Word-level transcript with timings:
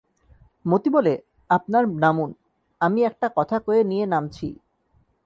মতি 0.65 0.89
বলে, 0.89 1.13
আপনার 1.49 1.83
নামুন, 1.87 2.29
আমি 2.81 2.99
একটা 3.03 3.27
কথা 3.35 3.57
কয়ে 3.59 3.81
নিয়ে 3.83 4.05
নামছি। 4.05 4.47